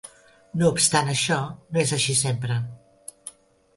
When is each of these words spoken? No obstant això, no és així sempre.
No 0.61 0.69
obstant 0.75 1.11
això, 1.11 1.37
no 1.75 1.83
és 1.85 1.93
així 1.99 2.17
sempre. 2.23 2.61